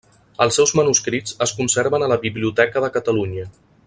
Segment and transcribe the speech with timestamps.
[0.45, 3.47] Els seus manuscrits es conserven a la Biblioteca de Catalunya.